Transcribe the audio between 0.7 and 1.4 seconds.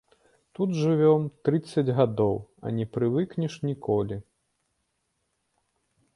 жывём,